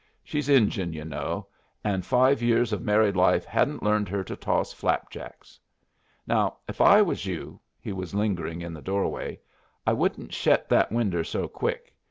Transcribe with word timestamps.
She's 0.23 0.49
Injun, 0.49 0.93
yu' 0.93 1.05
know, 1.05 1.45
and 1.83 2.03
five 2.03 2.41
years 2.41 2.73
of 2.73 2.81
married 2.81 3.15
life 3.15 3.45
hadn't 3.45 3.83
learned 3.83 4.09
her 4.09 4.23
to 4.23 4.35
toss 4.35 4.73
flapjacks. 4.73 5.59
Now 6.25 6.57
if 6.67 6.81
I 6.81 7.03
was 7.03 7.27
you" 7.27 7.59
(he 7.79 7.93
was 7.93 8.15
lingering 8.15 8.63
in 8.63 8.73
the 8.73 8.81
doorway) 8.81 9.39
"I 9.85 9.93
wouldn't 9.93 10.33
shet 10.33 10.69
that 10.69 10.91
winder 10.91 11.23
so 11.23 11.47
quick. 11.47 11.93